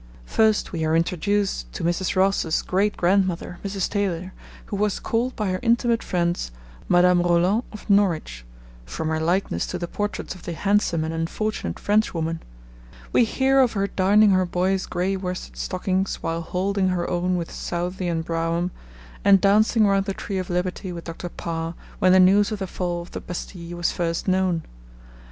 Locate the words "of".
7.71-7.87, 10.33-10.41, 13.59-13.73, 20.39-20.49, 22.51-22.57, 23.03-23.11